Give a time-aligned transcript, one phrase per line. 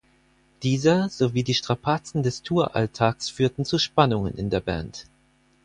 [0.63, 5.05] Dieser sowie die Strapazen des Tour-Alltags führten zu Spannungen in der Band.